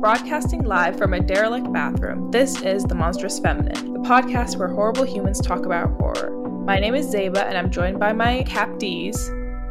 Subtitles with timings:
[0.00, 5.04] Broadcasting live from a derelict bathroom, this is The Monstrous Feminine, the podcast where horrible
[5.04, 6.30] humans talk about horror.
[6.64, 9.16] My name is Zeba, and I'm joined by my captees,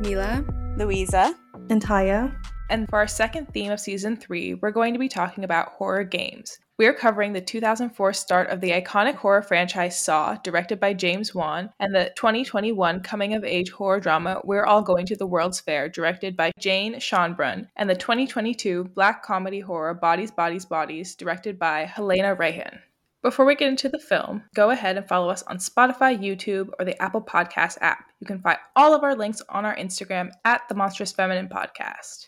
[0.02, 0.44] Mila,
[0.78, 1.36] Louisa,
[1.70, 2.36] and Tyia.
[2.70, 6.04] And for our second theme of season three, we're going to be talking about horror
[6.04, 6.58] games.
[6.78, 11.34] We are covering the 2004 start of the iconic horror franchise Saw, directed by James
[11.34, 15.62] Wan, and the 2021 coming of age horror drama We're All Going to the World's
[15.62, 21.58] Fair, directed by Jane Schoenbrun, and the 2022 black comedy horror Bodies, Bodies, Bodies, directed
[21.58, 22.80] by Halina Reijn.
[23.22, 26.84] Before we get into the film, go ahead and follow us on Spotify, YouTube, or
[26.84, 28.04] the Apple Podcast app.
[28.20, 32.28] You can find all of our links on our Instagram at the Monstrous Feminine Podcast.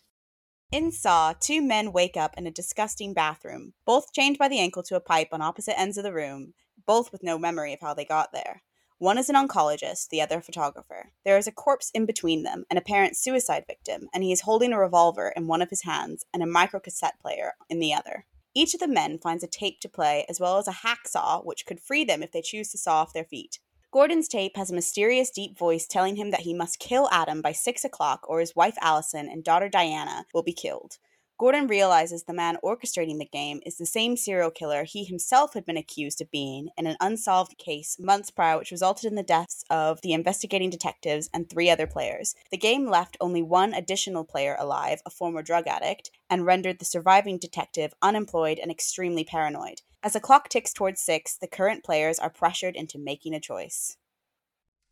[0.70, 4.84] In Saw, two men wake up in a disgusting bathroom, both chained by the ankle
[4.84, 7.93] to a pipe on opposite ends of the room, both with no memory of how
[7.93, 8.63] they got there.
[8.98, 11.13] One is an oncologist, the other a photographer.
[11.23, 14.73] There is a corpse in between them, an apparent suicide victim, and he is holding
[14.73, 18.26] a revolver in one of his hands and a microcassette player in the other.
[18.54, 21.65] Each of the men finds a tape to play as well as a hacksaw which
[21.65, 23.60] could free them if they choose to saw off their feet.
[23.91, 27.54] Gordon's tape has a mysterious deep voice telling him that he must kill Adam by
[27.54, 30.98] 6 o'clock or his wife Allison and daughter Diana will be killed.
[31.40, 35.66] Gordon realizes the man orchestrating the game is the same serial killer he himself had
[35.66, 39.63] been accused of being in an unsolved case months prior, which resulted in the deaths
[39.70, 42.35] of the investigating detectives and three other players.
[42.51, 46.85] The game left only one additional player alive, a former drug addict, and rendered the
[46.85, 49.82] surviving detective unemployed and extremely paranoid.
[50.03, 53.98] As the clock ticks towards six, the current players are pressured into making a choice.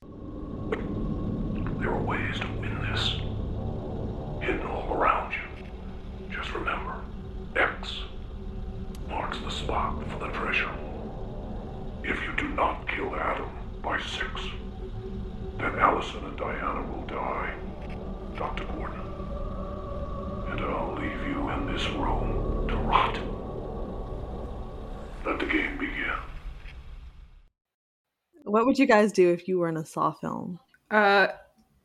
[0.02, 3.12] There are ways to win this,
[4.44, 6.36] hidden all around you.
[6.36, 7.04] Just remember,
[7.56, 8.00] X
[9.08, 10.72] marks the spot for the treasure.
[12.04, 13.50] If you do not kill Adam
[13.84, 14.42] by six,
[15.60, 17.54] then Allison and Diana will die,
[18.36, 18.66] Dr.
[18.66, 19.02] Gordon.
[20.50, 23.35] And I'll leave you in this room to rot.
[25.26, 26.14] Let the game begin.
[28.44, 30.60] What would you guys do if you were in a Saw film?
[30.92, 31.30] Uh,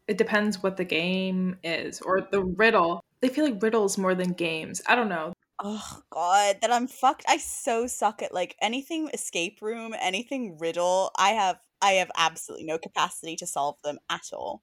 [0.06, 3.02] it depends what the game is or the riddle.
[3.22, 4.82] They feel like riddles more than games.
[4.86, 5.32] I don't know.
[5.62, 7.24] Oh god, that I'm fucked.
[7.28, 11.10] I so suck at like anything escape room, anything riddle.
[11.16, 14.62] I have I have absolutely no capacity to solve them at all.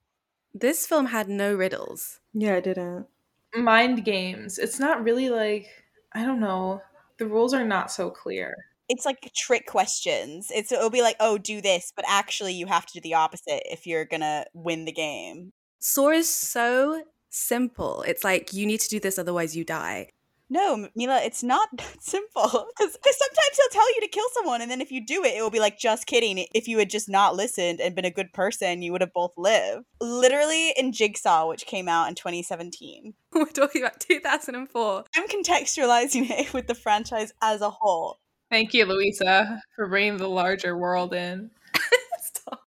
[0.54, 2.20] This film had no riddles.
[2.32, 3.06] Yeah, it didn't.
[3.54, 4.58] Mind games.
[4.58, 5.68] It's not really like
[6.12, 6.82] I don't know.
[7.18, 8.54] The rules are not so clear.
[8.88, 10.50] It's like trick questions.
[10.54, 13.62] It's it'll be like, "Oh, do this," but actually you have to do the opposite
[13.70, 15.52] if you're going to win the game.
[15.78, 18.02] Saw is so simple.
[18.02, 20.08] It's like you need to do this otherwise you die.
[20.50, 22.42] No, Mila, it's not that simple.
[22.42, 25.42] Because sometimes he'll tell you to kill someone, and then if you do it, it
[25.42, 26.44] will be like, just kidding.
[26.54, 29.32] If you had just not listened and been a good person, you would have both
[29.36, 29.84] lived.
[30.00, 33.14] Literally in Jigsaw, which came out in 2017.
[33.32, 35.04] We're talking about 2004.
[35.14, 38.18] I'm contextualizing it with the franchise as a whole.
[38.50, 41.50] Thank you, Louisa, for bringing the larger world in.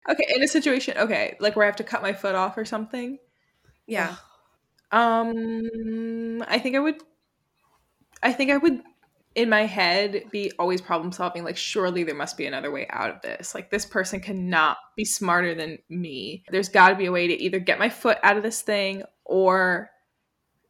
[0.08, 2.64] okay, in a situation, okay, like where I have to cut my foot off or
[2.64, 3.18] something.
[3.86, 4.14] Yeah.
[4.92, 7.02] Um, I think I would.
[8.24, 8.82] I think I would,
[9.34, 11.44] in my head, be always problem solving.
[11.44, 13.54] Like, surely there must be another way out of this.
[13.54, 16.42] Like, this person cannot be smarter than me.
[16.48, 19.02] There's got to be a way to either get my foot out of this thing
[19.24, 19.90] or,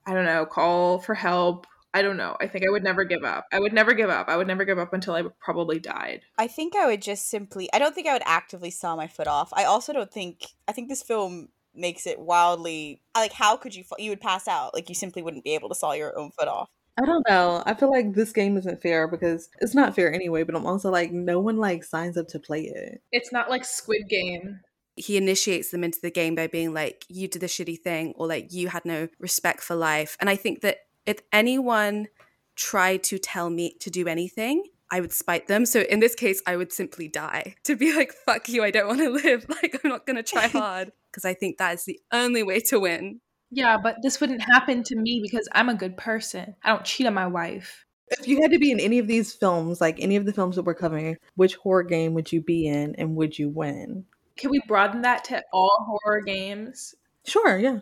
[0.04, 1.66] I don't know, call for help.
[1.94, 2.37] I don't know.
[2.41, 3.47] I think I would never give up.
[3.53, 4.28] I would never give up.
[4.28, 6.22] I would never give up until I probably died.
[6.36, 7.69] I think I would just simply.
[7.72, 9.50] I don't think I would actively saw my foot off.
[9.53, 10.42] I also don't think.
[10.66, 14.72] I think this film makes it wildly like how could you you would pass out
[14.75, 17.62] like you simply wouldn't be able to saw your own foot off I don't know.
[17.66, 20.91] I feel like this game isn't fair because it's not fair anyway, but I'm also
[20.91, 23.03] like no one like signs up to play it.
[23.10, 24.60] It's not like Squid Game.
[24.97, 28.28] He initiates them into the game by being like, you did the shitty thing, or
[28.28, 30.16] like, you had no respect for life.
[30.21, 32.06] And I think that if anyone
[32.54, 35.66] tried to tell me to do anything, I would spite them.
[35.66, 38.86] So in this case, I would simply die to be like, fuck you, I don't
[38.86, 39.47] want to live.
[39.48, 40.92] Like, I'm not going to try hard.
[41.10, 43.21] Because I think that is the only way to win.
[43.54, 46.56] Yeah, but this wouldn't happen to me because I'm a good person.
[46.65, 47.86] I don't cheat on my wife.
[48.09, 50.56] If you had to be in any of these films, like any of the films
[50.56, 54.06] that we're covering, which horror game would you be in and would you win?
[54.36, 56.97] Can we broaden that to all horror games?
[57.24, 57.78] Sure, yeah.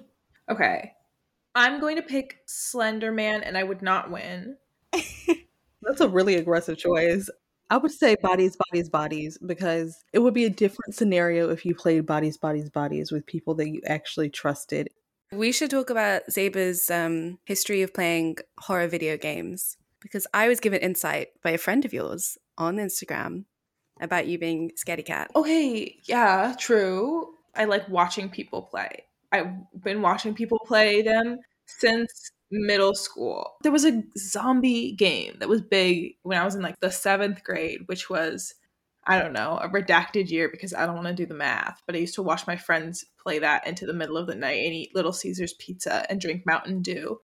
[0.51, 0.93] Okay.
[1.55, 4.59] I'm going to pick Slender Man and I would not win.
[4.93, 7.31] That's a really aggressive choice.
[7.71, 11.75] I would say bodies, bodies, bodies, because it would be a different scenario if you
[11.75, 14.91] played bodies, bodies, bodies with people that you actually trusted.
[15.33, 20.61] We should talk about Zeba's um, history of playing horror video games because I was
[20.61, 23.47] given insight by a friend of yours on Instagram
[23.99, 25.31] about you being scaredy cat.
[25.35, 27.35] Okay, yeah, true.
[27.55, 29.05] I like watching people play.
[29.33, 29.51] I've
[29.83, 33.55] been watching people play them since middle school.
[33.63, 37.43] There was a zombie game that was big when I was in like the seventh
[37.43, 38.55] grade, which was,
[39.05, 41.83] I don't know, a redacted year because I don't want to do the math.
[41.87, 44.65] But I used to watch my friends play that into the middle of the night
[44.65, 47.21] and eat Little Caesars pizza and drink Mountain Dew.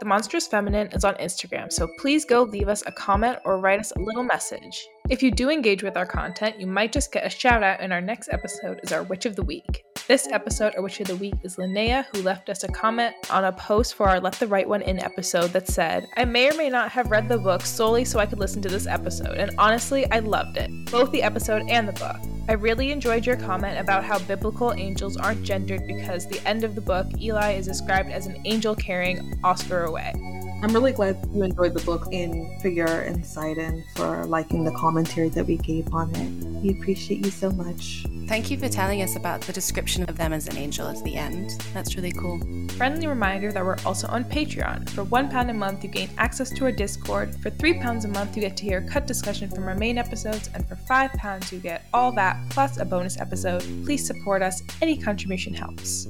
[0.00, 3.80] The Monstrous Feminine is on Instagram, so please go leave us a comment or write
[3.80, 4.86] us a little message.
[5.10, 7.92] If you do engage with our content, you might just get a shout out in
[7.92, 9.82] our next episode as our Witch of the Week.
[10.06, 13.46] This episode, our Witch of the Week, is Linnea, who left us a comment on
[13.46, 16.56] a post for our Let the Right One In episode that said, I may or
[16.58, 19.50] may not have read the book solely so I could listen to this episode, and
[19.56, 22.18] honestly, I loved it, both the episode and the book.
[22.46, 26.74] I really enjoyed your comment about how biblical angels aren't gendered because the end of
[26.74, 30.12] the book, Eli is described as an angel carrying Oskar away.
[30.60, 34.72] I'm really glad you enjoyed the book and for your insight and for liking the
[34.72, 36.28] commentary that we gave on it.
[36.62, 38.04] We appreciate you so much.
[38.26, 41.14] Thank you for telling us about the description of them as an angel at the
[41.14, 41.50] end.
[41.72, 42.40] That's really cool.
[42.70, 44.90] Friendly reminder that we're also on Patreon.
[44.90, 47.36] For £1 a month, you gain access to our Discord.
[47.36, 50.50] For £3 a month, you get to hear cut discussion from our main episodes.
[50.54, 53.60] And for £5, you get all that plus a bonus episode.
[53.84, 54.60] Please support us.
[54.82, 56.08] Any contribution helps.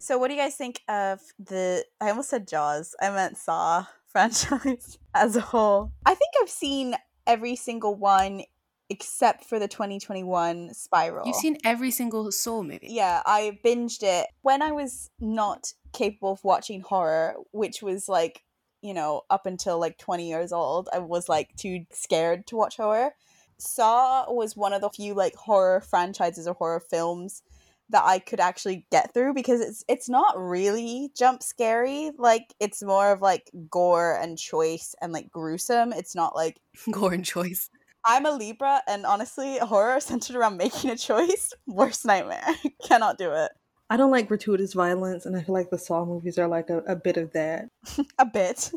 [0.00, 1.84] So, what do you guys think of the?
[2.00, 2.96] I almost said Jaws.
[3.02, 5.92] I meant Saw franchise as a whole.
[6.06, 8.42] I think I've seen every single one
[8.88, 11.26] except for the 2021 Spiral.
[11.26, 12.88] You've seen every single Saw movie.
[12.90, 18.42] Yeah, I binged it when I was not capable of watching horror, which was like,
[18.80, 20.88] you know, up until like 20 years old.
[20.94, 23.12] I was like too scared to watch horror.
[23.58, 27.42] Saw was one of the few like horror franchises or horror films
[27.90, 32.10] that I could actually get through because it's it's not really jump scary.
[32.16, 35.92] Like it's more of like gore and choice and like gruesome.
[35.92, 36.58] It's not like
[36.90, 37.70] gore and choice.
[38.04, 42.46] I'm a Libra and honestly, horror centered around making a choice, worst nightmare.
[42.84, 43.52] Cannot do it.
[43.92, 46.78] I don't like gratuitous violence, and I feel like the Saw movies are like a,
[46.86, 47.68] a bit of that.
[48.20, 48.70] a bit.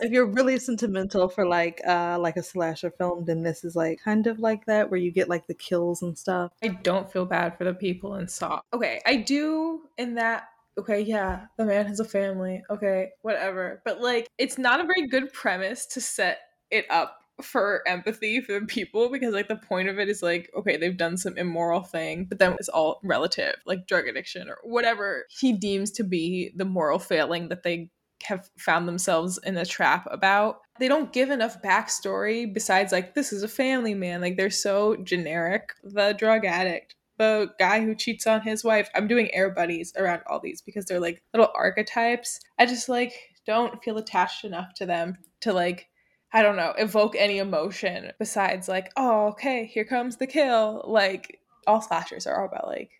[0.00, 4.00] If you're really sentimental for like uh like a slasher film, then this is like
[4.02, 6.52] kind of like that where you get like the kills and stuff.
[6.62, 8.60] I don't feel bad for the people in Saw.
[8.72, 10.48] Okay, I do in that
[10.78, 12.62] okay, yeah, the man has a family.
[12.70, 13.82] Okay, whatever.
[13.84, 18.58] But like it's not a very good premise to set it up for empathy for
[18.60, 21.80] the people because like the point of it is like okay they've done some immoral
[21.80, 26.52] thing but then it's all relative like drug addiction or whatever he deems to be
[26.54, 27.88] the moral failing that they
[28.24, 30.60] have found themselves in a trap about.
[30.78, 34.20] They don't give enough backstory besides like this is a family man.
[34.20, 35.70] Like they're so generic.
[35.82, 38.88] The drug addict, the guy who cheats on his wife.
[38.94, 42.40] I'm doing air buddies around all these because they're like little archetypes.
[42.58, 43.12] I just like
[43.46, 45.88] don't feel attached enough to them to like
[46.32, 50.84] I don't know, evoke any emotion besides like, oh, okay, here comes the kill.
[50.86, 52.90] Like all slashers are all about like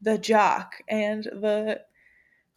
[0.00, 1.80] the jock and the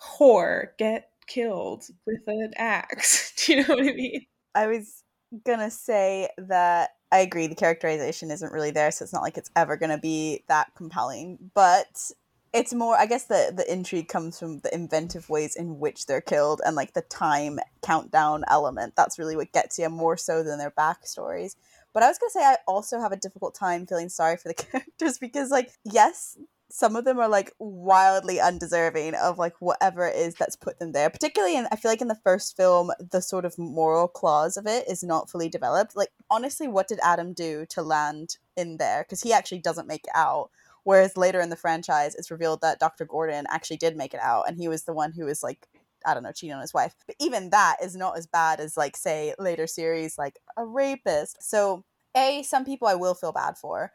[0.02, 3.34] whore get killed with an axe.
[3.46, 4.26] Do you know what I mean?
[4.54, 5.04] I was
[5.46, 9.52] gonna say that I agree the characterization isn't really there, so it's not like it's
[9.56, 11.52] ever gonna be that compelling.
[11.54, 12.12] But
[12.54, 16.22] it's more I guess the the intrigue comes from the inventive ways in which they're
[16.22, 18.96] killed and like the time countdown element.
[18.96, 21.56] That's really what gets you more so than their backstories.
[21.94, 24.54] But I was gonna say I also have a difficult time feeling sorry for the
[24.54, 26.38] characters because like yes,
[26.70, 30.92] some of them are like wildly undeserving of like whatever it is that's put them
[30.92, 31.10] there.
[31.10, 34.66] Particularly in I feel like in the first film, the sort of moral clause of
[34.66, 35.96] it is not fully developed.
[35.96, 39.04] Like honestly, what did Adam do to land in there?
[39.04, 40.50] Because he actually doesn't make it out.
[40.84, 43.06] Whereas later in the franchise, it's revealed that Dr.
[43.06, 45.68] Gordon actually did make it out, and he was the one who was like
[46.06, 46.94] I don't know, cheating on his wife.
[47.08, 51.42] But even that is not as bad as like say later series like a rapist.
[51.42, 51.84] So
[52.16, 53.92] a some people I will feel bad for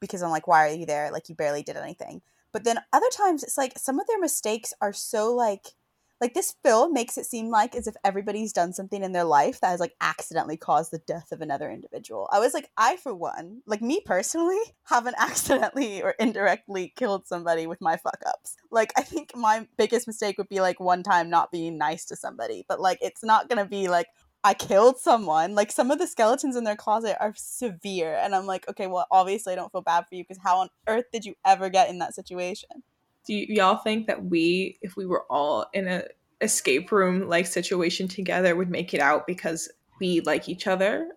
[0.00, 1.10] because I'm like, why are you there?
[1.10, 2.22] Like you barely did anything.
[2.52, 5.66] But then other times it's like some of their mistakes are so like
[6.20, 9.60] like this film makes it seem like as if everybody's done something in their life
[9.60, 12.28] that has like accidentally caused the death of another individual.
[12.32, 17.66] I was like, I for one, like me personally, haven't accidentally or indirectly killed somebody
[17.66, 18.56] with my fuck ups.
[18.70, 22.16] Like I think my biggest mistake would be like one time not being nice to
[22.16, 24.08] somebody, but like it's not gonna be like,
[24.44, 25.54] I killed someone.
[25.54, 28.14] Like some of the skeletons in their closet are severe.
[28.14, 30.68] And I'm like, okay, well, obviously I don't feel bad for you because how on
[30.86, 32.68] earth did you ever get in that situation?
[33.26, 36.04] Do y- y'all think that we, if we were all in a
[36.40, 39.68] escape room like situation together, would make it out because
[40.00, 41.08] we like each other?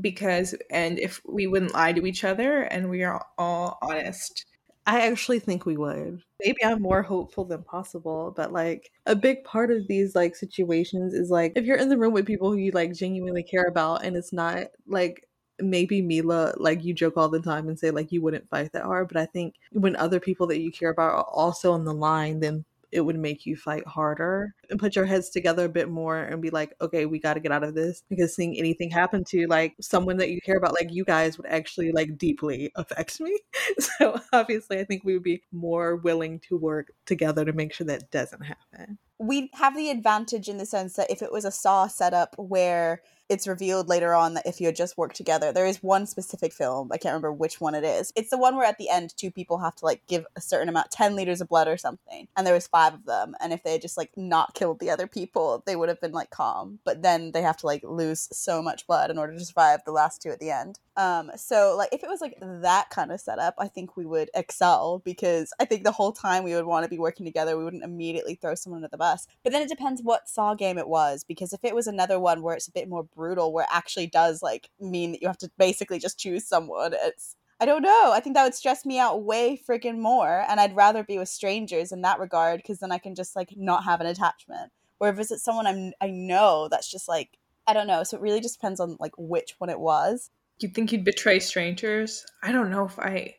[0.00, 4.46] Because, and if we wouldn't lie to each other and we are all honest
[4.86, 6.22] I actually think we would.
[6.44, 11.14] Maybe I'm more hopeful than possible, but like a big part of these like situations
[11.14, 14.04] is like if you're in the room with people who you like genuinely care about
[14.04, 15.26] and it's not like
[15.58, 18.84] maybe Mila, like you joke all the time and say like you wouldn't fight that
[18.84, 21.94] hard, but I think when other people that you care about are also on the
[21.94, 22.64] line, then
[22.94, 26.40] it would make you fight harder and put your heads together a bit more and
[26.40, 29.46] be like, okay, we got to get out of this because seeing anything happen to
[29.48, 33.38] like someone that you care about, like you guys, would actually like deeply affect me.
[33.80, 37.86] So obviously, I think we would be more willing to work together to make sure
[37.86, 38.98] that doesn't happen.
[39.18, 43.02] We have the advantage in the sense that if it was a Saw setup where
[43.28, 46.52] it's revealed later on that if you had just worked together, there is one specific
[46.52, 46.90] film.
[46.92, 48.12] I can't remember which one it is.
[48.16, 50.68] It's the one where at the end two people have to like give a certain
[50.68, 53.34] amount, ten liters of blood or something, and there was five of them.
[53.40, 56.12] And if they had just like not killed the other people, they would have been
[56.12, 56.80] like calm.
[56.84, 59.92] But then they have to like lose so much blood in order to survive the
[59.92, 60.78] last two at the end.
[60.96, 64.30] Um, so like if it was like that kind of setup, I think we would
[64.34, 67.56] excel because I think the whole time we would want to be working together.
[67.56, 69.26] We wouldn't immediately throw someone under the bus.
[69.42, 72.42] But then it depends what Saw game it was because if it was another one
[72.42, 75.38] where it's a bit more brutal, where it actually does like mean that you have
[75.38, 78.12] to basically just choose someone, it's I don't know.
[78.12, 81.28] I think that would stress me out way freaking more, and I'd rather be with
[81.28, 84.72] strangers in that regard because then I can just like not have an attachment.
[84.98, 88.02] Where if it's someone I'm I know, that's just like I don't know.
[88.02, 90.30] So it really just depends on like which one it was.
[90.58, 92.24] You'd think you'd betray strangers?
[92.42, 93.36] I don't know if I.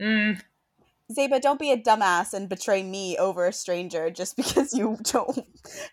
[0.00, 0.40] Mm.
[1.10, 5.46] Zeba, don't be a dumbass and betray me over a stranger just because you don't.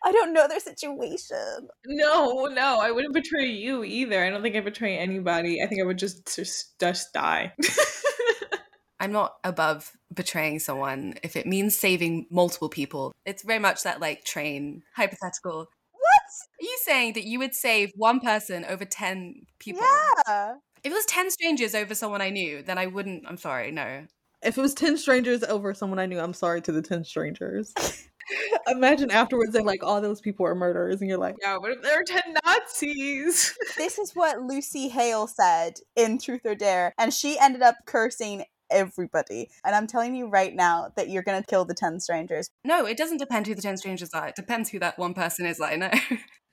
[0.03, 1.69] I don't know their situation.
[1.86, 4.24] No, no, I wouldn't betray you either.
[4.24, 5.62] I don't think I'd betray anybody.
[5.63, 7.53] I think I would just just, just die.
[9.00, 13.13] I'm not above betraying someone if it means saving multiple people.
[13.25, 15.60] It's very much that like train hypothetical.
[15.60, 16.62] What?
[16.62, 19.84] Are you saying that you would save one person over 10 people?
[20.27, 20.55] Yeah.
[20.84, 23.25] If it was 10 strangers over someone I knew, then I wouldn't.
[23.27, 24.05] I'm sorry, no.
[24.46, 27.74] If it was 10 strangers over someone I knew, I'm sorry to the 10 strangers.
[28.68, 31.82] Imagine afterwards they're like, all those people are murderers, and you're like, yeah, but if
[31.82, 33.58] there are 10 Nazis?
[33.78, 38.46] this is what Lucy Hale said in Truth or Dare, and she ended up cursing
[38.72, 39.50] everybody.
[39.64, 42.50] And I'm telling you right now that you're going to kill the 10 strangers.
[42.64, 44.28] No, it doesn't depend who the 10 strangers are.
[44.28, 45.92] It depends who that one person is that I know.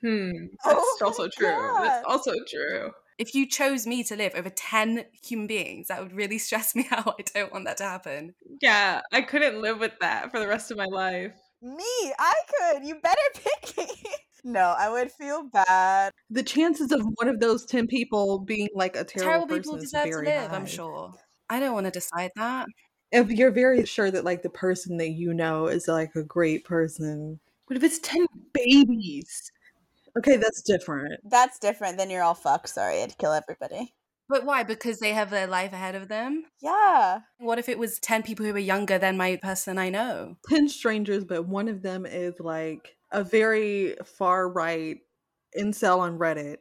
[0.03, 0.33] Hmm,
[0.65, 1.75] that's Oh also my true.
[1.81, 2.91] That's also true.
[3.23, 6.89] If you chose me to live over 10 human beings, that would really stress me
[6.91, 7.31] out.
[7.35, 8.35] I don't want that to happen.
[8.61, 11.33] Yeah, I couldn't live with that for the rest of my life.
[11.63, 12.85] Me, I could.
[12.85, 13.87] You better pick me.
[14.43, 16.11] no, I would feel bad.
[16.31, 19.85] the chances of one of those 10 people being like a terrible, Terrible people person
[19.85, 20.57] is deserve to very live, high.
[20.57, 21.15] I'm sure.
[21.49, 22.67] I don't want to decide that.
[23.13, 26.65] If you're very sure that like the person that you know is like a great
[26.65, 27.39] person,
[27.69, 29.53] but if it's 10 babies?
[30.19, 31.21] Okay, that's different.
[31.25, 32.69] That's different than you're all fucked.
[32.69, 33.95] Sorry, I'd kill everybody.
[34.29, 34.63] But why?
[34.63, 36.45] Because they have their life ahead of them?
[36.63, 37.21] Yeah.
[37.39, 40.37] What if it was 10 people who were younger than my person I know?
[40.49, 44.99] 10 strangers, but one of them is like a very far right
[45.59, 46.59] incel on Reddit.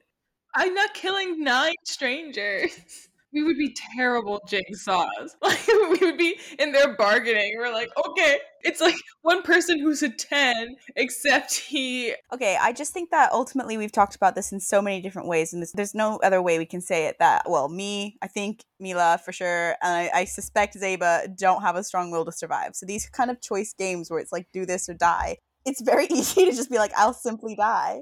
[0.53, 2.71] I'm not killing nine strangers.
[3.33, 5.35] We would be terrible jigsaws.
[5.41, 7.55] Like we would be in there bargaining.
[7.57, 12.13] We're like, okay, it's like one person who's a ten, except he.
[12.33, 15.53] Okay, I just think that ultimately we've talked about this in so many different ways,
[15.53, 17.17] and this, there's no other way we can say it.
[17.19, 21.75] That well, me, I think Mila for sure, and I, I suspect Zeba don't have
[21.75, 22.75] a strong will to survive.
[22.75, 26.05] So these kind of choice games where it's like do this or die, it's very
[26.11, 28.01] easy to just be like, I'll simply die.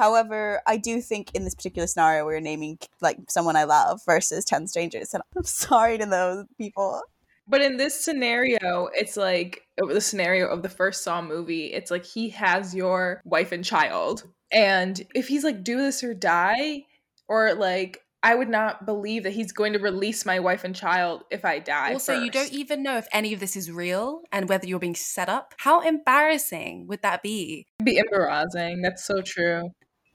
[0.00, 4.46] However, I do think in this particular scenario, we're naming like someone I love versus
[4.46, 7.02] ten strangers, and I'm sorry to those people.
[7.46, 11.66] But in this scenario, it's like uh, the scenario of the first Saw movie.
[11.66, 16.14] It's like he has your wife and child, and if he's like, do this or
[16.14, 16.86] die,
[17.28, 18.00] or like.
[18.22, 21.58] I would not believe that he's going to release my wife and child if I
[21.58, 21.94] die.
[21.94, 24.94] also, you don't even know if any of this is real and whether you're being
[24.94, 25.54] set up.
[25.56, 27.66] How embarrassing would that be?
[27.78, 28.82] It'd be embarrassing.
[28.82, 29.70] That's so true.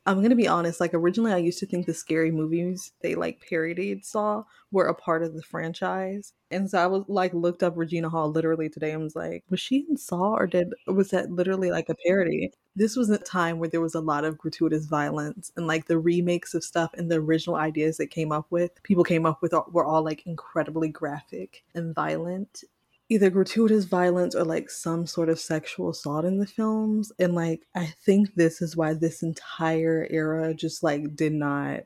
[0.08, 3.42] I'm gonna be honest, like originally I used to think the scary movies they like
[3.48, 6.34] parodied Saw were a part of the franchise.
[6.52, 9.60] And so I was like looked up Regina Hall literally today and was like, was
[9.60, 12.52] she in Saw or did was that literally like a parody?
[12.76, 15.98] This was a time where there was a lot of gratuitous violence and like the
[15.98, 19.54] remakes of stuff and the original ideas that came up with people came up with
[19.56, 22.64] uh, were all like incredibly graphic and violent
[23.10, 27.62] either gratuitous violence or like some sort of sexual assault in the films and like
[27.76, 31.82] i think this is why this entire era just like did not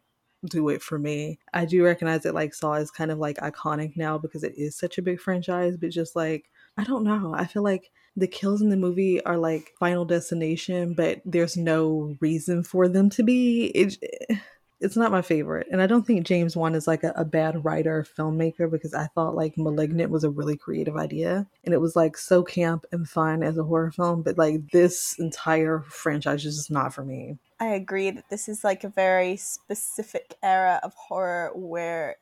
[0.46, 1.40] do it for me.
[1.54, 4.78] I do recognize that like saw is kind of like iconic now because it is
[4.78, 7.34] such a big franchise but just like i don't know.
[7.36, 12.16] I feel like the kills in the movie are like final destination but there's no
[12.22, 13.66] reason for them to be.
[13.76, 13.98] It
[14.30, 14.36] eh,
[14.82, 15.68] it's not my favorite.
[15.72, 18.94] And I don't think James Wan is like a, a bad writer or filmmaker because
[18.94, 21.48] I thought like Malignant was a really creative idea.
[21.66, 24.22] And it was like so camp and fun as a horror film.
[24.22, 27.38] But like this entire franchise is just not for me.
[27.60, 32.16] I agree that this is like a very specific era of horror where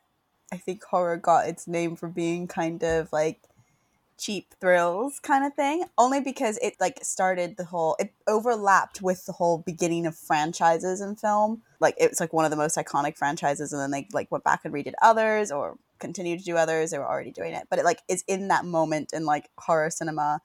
[0.51, 3.41] I think horror got its name for being kind of like
[4.17, 9.25] cheap thrills kind of thing only because it like started the whole it overlapped with
[9.25, 11.61] the whole beginning of franchises in film.
[11.79, 14.43] Like it was like one of the most iconic franchises and then they like went
[14.43, 16.91] back and redid others or continued to do others.
[16.91, 17.67] They were already doing it.
[17.69, 20.41] But it like is in that moment in like horror cinema.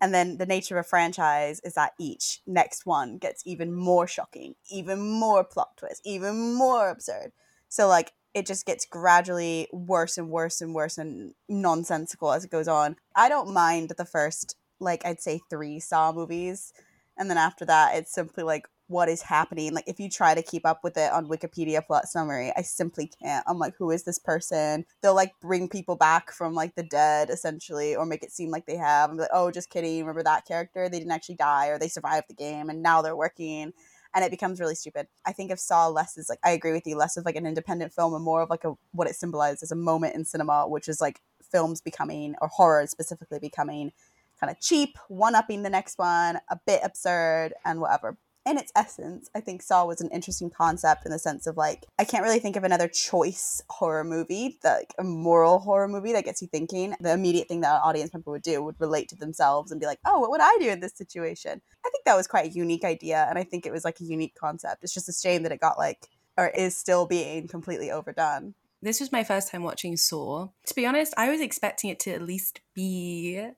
[0.00, 4.06] And then the nature of a franchise is that each next one gets even more
[4.06, 7.32] shocking even more plot twist even more absurd.
[7.68, 12.50] So like it just gets gradually worse and worse and worse and nonsensical as it
[12.50, 12.96] goes on.
[13.16, 16.72] I don't mind the first, like, I'd say three Saw movies.
[17.16, 19.74] And then after that, it's simply like, what is happening?
[19.74, 23.10] Like, if you try to keep up with it on Wikipedia plot summary, I simply
[23.22, 23.44] can't.
[23.46, 24.86] I'm like, who is this person?
[25.02, 28.66] They'll like bring people back from like the dead, essentially, or make it seem like
[28.66, 29.10] they have.
[29.10, 30.00] I'm like, oh, just kidding.
[30.00, 30.88] Remember that character?
[30.88, 33.72] They didn't actually die, or they survived the game, and now they're working
[34.14, 35.06] and it becomes really stupid.
[35.26, 37.46] I think of Saw less as like I agree with you, less of like an
[37.46, 40.88] independent film and more of like a what it symbolizes a moment in cinema, which
[40.88, 43.92] is like films becoming or horror specifically becoming
[44.40, 48.16] kind of cheap, one upping the next one, a bit absurd and whatever
[48.48, 51.86] in its essence, I think Saw was an interesting concept in the sense of like
[51.98, 56.24] I can't really think of another choice horror movie, like a moral horror movie that
[56.24, 56.94] gets you thinking.
[57.00, 59.86] The immediate thing that an audience member would do would relate to themselves and be
[59.86, 62.54] like, "Oh, what would I do in this situation?" I think that was quite a
[62.54, 64.82] unique idea, and I think it was like a unique concept.
[64.82, 68.54] It's just a shame that it got like or is still being completely overdone.
[68.80, 70.48] This was my first time watching Saw.
[70.66, 73.50] To be honest, I was expecting it to at least be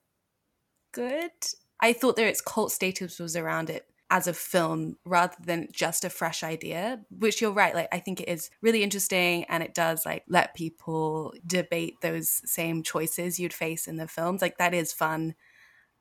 [0.92, 1.30] good.
[1.78, 6.04] I thought that its cult status was around it as a film rather than just
[6.04, 9.72] a fresh idea which you're right like i think it is really interesting and it
[9.72, 14.74] does like let people debate those same choices you'd face in the films like that
[14.74, 15.34] is fun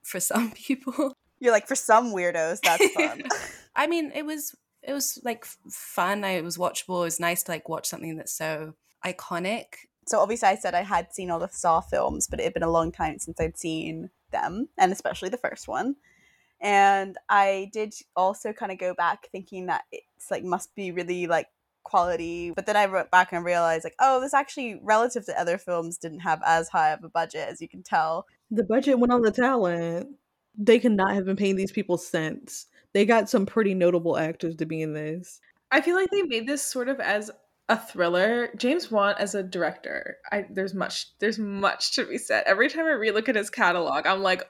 [0.03, 1.13] for some people.
[1.39, 3.23] You're like for some weirdos that's fun.
[3.75, 7.43] I mean it was it was like fun I, it was watchable it was nice
[7.43, 8.73] to like watch something that's so
[9.05, 9.65] iconic.
[10.07, 12.63] So obviously i said i had seen all the saw films but it had been
[12.63, 15.95] a long time since i'd seen them and especially the first one
[16.61, 21.27] and i did also kind of go back thinking that it's like must be really
[21.27, 21.47] like
[21.83, 25.57] quality but then i went back and realized like oh this actually relative to other
[25.57, 28.25] films didn't have as high of a budget as you can tell.
[28.51, 30.09] The budget went on the talent.
[30.57, 32.67] They could not have been paying these people cents.
[32.93, 35.39] They got some pretty notable actors to be in this.
[35.71, 37.31] I feel like they made this sort of as
[37.69, 38.49] a thriller.
[38.57, 42.43] James wan as a director i there's much there's much to be said.
[42.45, 44.43] Every time i relook at his catalog i'm like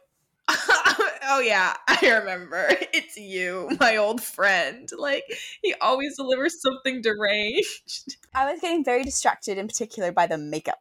[1.30, 2.68] oh yeah, I remember.
[2.94, 4.90] It's you, my old friend.
[4.98, 5.24] Like
[5.62, 8.18] he always delivers something deranged.
[8.36, 10.80] I was getting very distracted in particular by the makeup.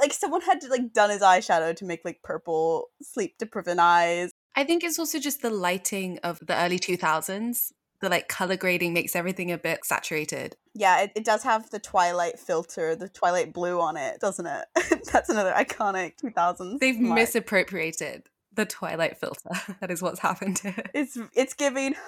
[0.00, 4.30] Like someone had to like done his eyeshadow to make like purple sleep deprived eyes.
[4.56, 7.72] I think it's also just the lighting of the early 2000s.
[8.00, 10.56] The like color grading makes everything a bit saturated.
[10.74, 14.64] Yeah, it, it does have the Twilight filter, the Twilight blue on it, doesn't it?
[15.12, 16.78] That's another iconic 2000s.
[16.78, 17.16] They've mark.
[17.20, 18.22] misappropriated
[18.60, 19.50] the Twilight filter.
[19.80, 20.84] that is what's happened here.
[20.94, 21.94] It's it's giving.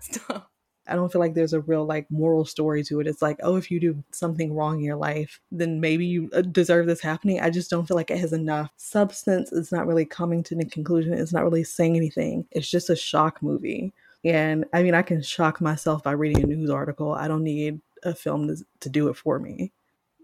[0.00, 0.50] Stop.
[0.86, 3.06] I don't feel like there's a real like moral story to it.
[3.06, 6.42] It's like, oh, if you do something wrong in your life, then maybe you uh,
[6.42, 7.40] deserve this happening.
[7.40, 9.50] I just don't feel like it has enough substance.
[9.50, 11.14] It's not really coming to the conclusion.
[11.14, 12.46] It's not really saying anything.
[12.50, 13.94] It's just a shock movie.
[14.24, 17.12] And I mean, I can shock myself by reading a news article.
[17.14, 19.72] I don't need a film to, to do it for me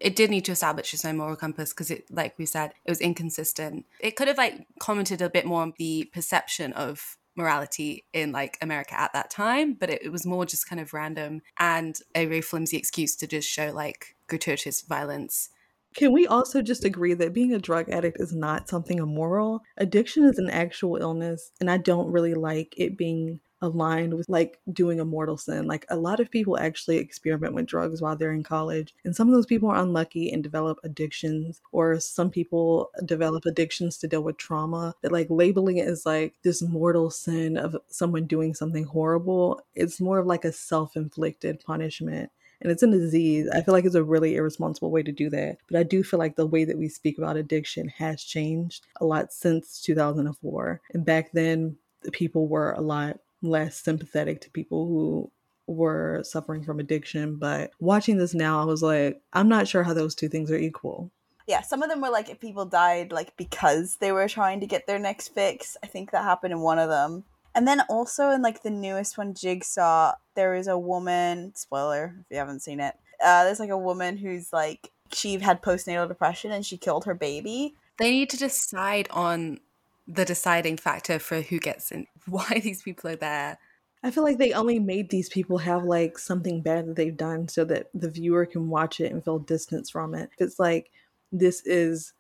[0.01, 2.91] it did need to establish its own moral compass because it like we said it
[2.91, 8.05] was inconsistent it could have like commented a bit more on the perception of morality
[8.13, 11.41] in like america at that time but it, it was more just kind of random
[11.59, 15.51] and a very flimsy excuse to just show like gratuitous violence
[15.95, 19.63] can we also just agree that being a drug addict is not something immoral?
[19.77, 24.59] Addiction is an actual illness, and I don't really like it being aligned with like
[24.73, 25.67] doing a mortal sin.
[25.67, 29.29] Like a lot of people actually experiment with drugs while they're in college, and some
[29.29, 34.23] of those people are unlucky and develop addictions, or some people develop addictions to deal
[34.23, 34.95] with trauma.
[35.03, 40.01] That like labeling it as like this mortal sin of someone doing something horrible, it's
[40.01, 43.49] more of like a self inflicted punishment and it's a disease.
[43.53, 45.59] I feel like it's a really irresponsible way to do that.
[45.69, 49.07] But I do feel like the way that we speak about addiction has changed a
[49.07, 50.81] lot since 2004.
[50.93, 55.31] And back then, the people were a lot less sympathetic to people who
[55.67, 57.37] were suffering from addiction.
[57.37, 60.59] But watching this now, I was like, I'm not sure how those two things are
[60.59, 61.11] equal.
[61.47, 64.67] Yeah, some of them were like if people died like because they were trying to
[64.67, 65.77] get their next fix.
[65.83, 67.25] I think that happened in one of them.
[67.55, 71.53] And then also in like the newest one, Jigsaw, there is a woman.
[71.57, 72.95] Spoiler if you haven't seen it.
[73.23, 77.15] Uh, there's like a woman who's like she had postnatal depression and she killed her
[77.15, 77.75] baby.
[77.99, 79.59] They need to decide on
[80.07, 83.59] the deciding factor for who gets in, why these people are there.
[84.03, 87.49] I feel like they only made these people have like something bad that they've done
[87.49, 90.31] so that the viewer can watch it and feel distance from it.
[90.33, 90.91] If it's like
[91.31, 92.15] this is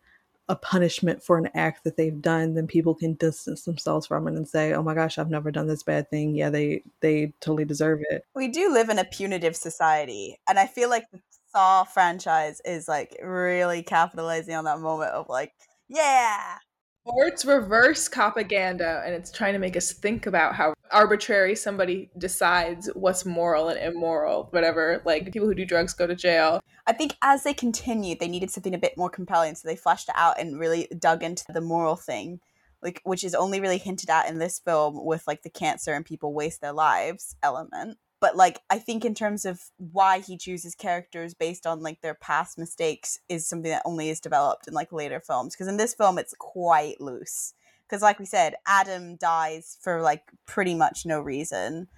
[0.50, 4.34] a punishment for an act that they've done, then people can distance themselves from it
[4.34, 7.64] and say, "Oh my gosh, I've never done this bad thing." Yeah, they they totally
[7.64, 8.24] deserve it.
[8.34, 11.20] We do live in a punitive society, and I feel like the
[11.52, 15.52] Saw franchise is like really capitalizing on that moment of like,
[15.88, 16.58] yeah,
[17.04, 22.10] or it's reverse propaganda and it's trying to make us think about how arbitrary somebody
[22.18, 25.02] decides what's moral and immoral, whatever.
[25.04, 26.60] Like people who do drugs go to jail.
[26.86, 30.08] I think as they continued, they needed something a bit more compelling, so they fleshed
[30.08, 32.40] it out and really dug into the moral thing,
[32.82, 36.04] like which is only really hinted at in this film with like the cancer and
[36.04, 40.74] people waste their lives element but like i think in terms of why he chooses
[40.74, 44.92] characters based on like their past mistakes is something that only is developed in like
[44.92, 47.54] later films because in this film it's quite loose.
[47.88, 51.88] Because like we said adam dies for like pretty much no reason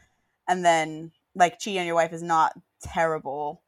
[0.48, 3.62] and then like cheating on your wife is not terrible.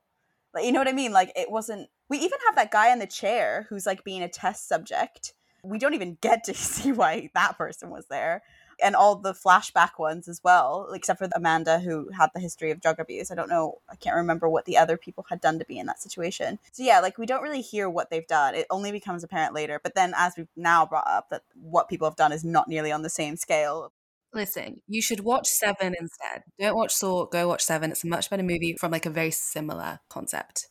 [0.55, 1.13] Like you know what i mean?
[1.13, 4.29] Like it wasn't we even have that guy in the chair who's like being a
[4.29, 5.35] test subject.
[5.63, 8.43] We don't even get to see why that person was there
[8.83, 12.81] and all the flashback ones as well, except for Amanda who had the history of
[12.81, 13.31] drug abuse.
[13.31, 15.87] I don't know, I can't remember what the other people had done to be in
[15.87, 16.59] that situation.
[16.73, 18.55] So yeah, like we don't really hear what they've done.
[18.55, 19.81] It only becomes apparent later.
[19.83, 22.93] But then as we've now brought up that what people have done is not nearly
[22.93, 23.93] on the same scale.
[24.33, 26.43] Listen, you should watch Seven instead.
[26.59, 27.93] Don't watch Saw, go watch Seven.
[27.93, 30.69] It's a much better movie from like a very similar concept.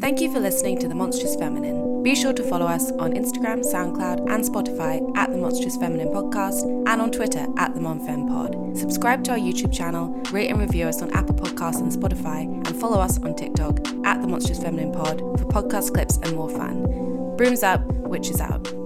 [0.00, 2.02] Thank you for listening to The Monstrous Feminine.
[2.02, 6.64] Be sure to follow us on Instagram, SoundCloud, and Spotify at The Monstrous Feminine Podcast
[6.88, 8.78] and on Twitter at The MonFemPod.
[8.78, 12.80] Subscribe to our YouTube channel, rate and review us on Apple Podcasts and Spotify, and
[12.80, 17.36] follow us on TikTok at The Monstrous Feminine Pod for podcast clips and more fun.
[17.36, 18.79] Brooms up, witches out.